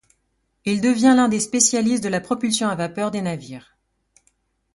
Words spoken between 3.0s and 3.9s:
des navires.